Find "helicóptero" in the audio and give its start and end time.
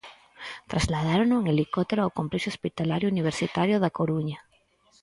1.53-2.01